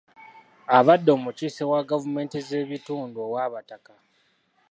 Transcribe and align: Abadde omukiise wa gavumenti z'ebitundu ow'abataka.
Abadde 0.77 1.09
omukiise 1.17 1.63
wa 1.71 1.81
gavumenti 1.89 2.37
z'ebitundu 2.47 3.17
ow'abataka. 3.27 3.93